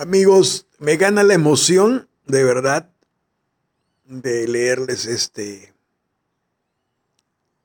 Amigos, 0.00 0.68
me 0.78 0.96
gana 0.96 1.24
la 1.24 1.34
emoción 1.34 2.08
de 2.24 2.44
verdad 2.44 2.88
de 4.04 4.46
leerles 4.46 5.06
este 5.06 5.74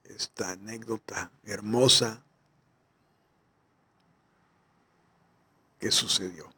esta 0.04 0.54
anécdota 0.54 1.32
hermosa 1.44 2.24
que 5.80 5.92
sucedió. 5.92 6.52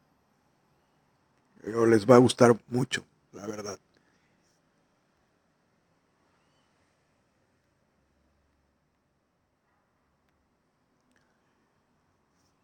Pero 1.62 1.86
les 1.86 2.10
va 2.10 2.16
a 2.16 2.20
gustar 2.20 2.58
mucho, 2.70 3.06
la 3.34 3.46
verdad. 3.46 3.78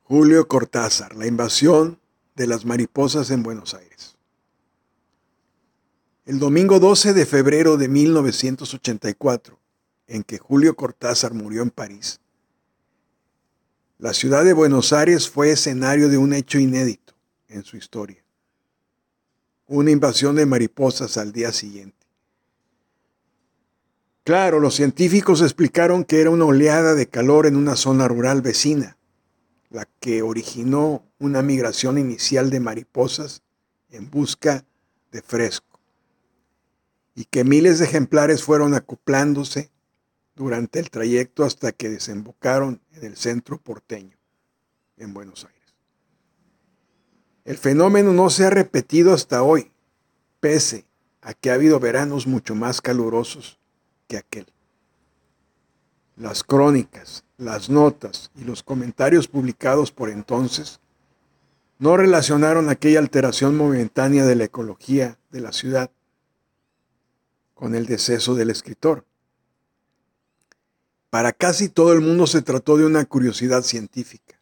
Julio 0.03 0.47
Cortázar, 0.47 1.13
la 1.17 1.27
invasión 1.27 2.00
de 2.41 2.47
las 2.47 2.65
mariposas 2.65 3.29
en 3.29 3.43
Buenos 3.43 3.75
Aires. 3.75 4.15
El 6.25 6.39
domingo 6.39 6.79
12 6.79 7.13
de 7.13 7.27
febrero 7.27 7.77
de 7.77 7.87
1984, 7.87 9.59
en 10.07 10.23
que 10.23 10.39
Julio 10.39 10.75
Cortázar 10.75 11.35
murió 11.35 11.61
en 11.61 11.69
París, 11.69 12.19
la 13.99 14.15
ciudad 14.15 14.43
de 14.43 14.53
Buenos 14.53 14.91
Aires 14.91 15.29
fue 15.29 15.51
escenario 15.51 16.09
de 16.09 16.17
un 16.17 16.33
hecho 16.33 16.57
inédito 16.57 17.13
en 17.47 17.63
su 17.63 17.77
historia. 17.77 18.23
Una 19.67 19.91
invasión 19.91 20.35
de 20.35 20.47
mariposas 20.47 21.17
al 21.17 21.31
día 21.31 21.51
siguiente. 21.51 22.07
Claro, 24.23 24.59
los 24.59 24.73
científicos 24.73 25.43
explicaron 25.43 26.03
que 26.03 26.21
era 26.21 26.31
una 26.31 26.45
oleada 26.45 26.95
de 26.95 27.05
calor 27.05 27.45
en 27.45 27.55
una 27.55 27.75
zona 27.75 28.07
rural 28.07 28.41
vecina, 28.41 28.97
la 29.71 29.87
que 29.99 30.21
originó 30.21 31.03
una 31.17 31.41
migración 31.41 31.97
inicial 31.97 32.49
de 32.49 32.59
mariposas 32.59 33.41
en 33.89 34.09
busca 34.11 34.65
de 35.11 35.21
fresco, 35.21 35.79
y 37.15 37.25
que 37.25 37.43
miles 37.43 37.79
de 37.79 37.85
ejemplares 37.85 38.43
fueron 38.43 38.73
acoplándose 38.73 39.71
durante 40.35 40.79
el 40.79 40.89
trayecto 40.89 41.43
hasta 41.43 41.71
que 41.71 41.89
desembocaron 41.89 42.81
en 42.93 43.05
el 43.05 43.17
centro 43.17 43.57
porteño, 43.57 44.17
en 44.97 45.13
Buenos 45.13 45.45
Aires. 45.45 45.61
El 47.43 47.57
fenómeno 47.57 48.13
no 48.13 48.29
se 48.29 48.45
ha 48.45 48.49
repetido 48.49 49.13
hasta 49.13 49.41
hoy, 49.41 49.71
pese 50.39 50.85
a 51.21 51.33
que 51.33 51.49
ha 51.49 51.55
habido 51.55 51.79
veranos 51.79 52.27
mucho 52.27 52.55
más 52.55 52.81
calurosos 52.81 53.59
que 54.07 54.17
aquel. 54.17 54.47
Las 56.15 56.43
crónicas, 56.43 57.23
las 57.37 57.69
notas 57.69 58.31
y 58.35 58.43
los 58.43 58.63
comentarios 58.63 59.27
publicados 59.27 59.91
por 59.91 60.09
entonces 60.09 60.79
no 61.79 61.97
relacionaron 61.97 62.69
aquella 62.69 62.99
alteración 62.99 63.57
momentánea 63.57 64.25
de 64.25 64.35
la 64.35 64.43
ecología 64.43 65.17
de 65.31 65.41
la 65.41 65.51
ciudad 65.51 65.89
con 67.55 67.73
el 67.73 67.87
deceso 67.87 68.35
del 68.35 68.51
escritor. 68.51 69.05
Para 71.09 71.33
casi 71.33 71.69
todo 71.69 71.93
el 71.93 72.01
mundo 72.01 72.27
se 72.27 72.41
trató 72.41 72.77
de 72.77 72.85
una 72.85 73.03
curiosidad 73.05 73.63
científica, 73.63 74.39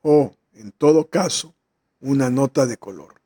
o, 0.00 0.34
en 0.54 0.72
todo 0.72 1.08
caso, 1.08 1.54
una 2.00 2.30
nota 2.30 2.66
de 2.66 2.76
color. 2.76 3.20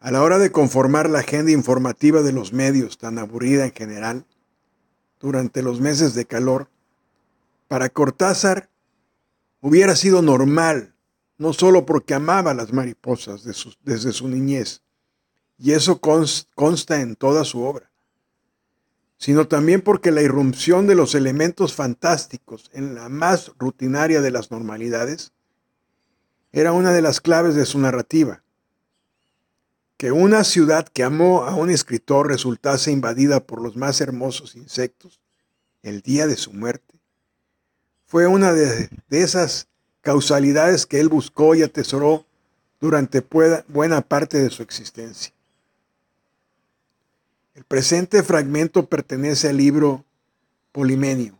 A 0.00 0.10
la 0.10 0.22
hora 0.22 0.38
de 0.38 0.52
conformar 0.52 1.10
la 1.10 1.20
agenda 1.20 1.50
informativa 1.52 2.22
de 2.22 2.32
los 2.32 2.52
medios 2.52 2.98
tan 2.98 3.18
aburrida 3.18 3.64
en 3.64 3.72
general, 3.72 4.26
durante 5.24 5.62
los 5.62 5.80
meses 5.80 6.14
de 6.14 6.26
calor, 6.26 6.68
para 7.66 7.88
Cortázar 7.88 8.68
hubiera 9.62 9.96
sido 9.96 10.20
normal 10.20 10.94
no 11.38 11.54
solo 11.54 11.86
porque 11.86 12.12
amaba 12.12 12.52
las 12.52 12.74
mariposas 12.74 13.42
desde 13.42 14.12
su 14.12 14.28
niñez, 14.28 14.82
y 15.58 15.72
eso 15.72 15.98
consta 16.00 17.00
en 17.00 17.16
toda 17.16 17.44
su 17.44 17.62
obra, 17.62 17.90
sino 19.16 19.48
también 19.48 19.80
porque 19.80 20.10
la 20.10 20.20
irrupción 20.20 20.86
de 20.86 20.94
los 20.94 21.14
elementos 21.14 21.72
fantásticos 21.72 22.70
en 22.74 22.94
la 22.94 23.08
más 23.08 23.50
rutinaria 23.58 24.20
de 24.20 24.30
las 24.30 24.50
normalidades 24.50 25.32
era 26.52 26.72
una 26.72 26.92
de 26.92 27.00
las 27.00 27.22
claves 27.22 27.54
de 27.54 27.64
su 27.64 27.78
narrativa. 27.78 28.43
Que 30.04 30.12
una 30.12 30.44
ciudad 30.44 30.86
que 30.86 31.02
amó 31.02 31.44
a 31.44 31.54
un 31.54 31.70
escritor 31.70 32.28
resultase 32.28 32.92
invadida 32.92 33.40
por 33.40 33.62
los 33.62 33.74
más 33.74 34.02
hermosos 34.02 34.54
insectos 34.54 35.18
el 35.82 36.02
día 36.02 36.26
de 36.26 36.36
su 36.36 36.52
muerte 36.52 36.94
fue 38.04 38.26
una 38.26 38.52
de, 38.52 38.90
esas 39.08 39.66
causalidades 40.02 40.84
que 40.84 41.00
él 41.00 41.08
buscó 41.08 41.54
y 41.54 41.62
atesoró 41.62 42.26
durante 42.82 43.24
buena 43.68 44.02
parte 44.02 44.36
de 44.36 44.50
su 44.50 44.62
existencia. 44.62 45.32
El 47.54 47.64
presente 47.64 48.22
fragmento 48.22 48.86
pertenece 48.90 49.48
al 49.48 49.56
libro 49.56 50.04
Polimenio, 50.72 51.38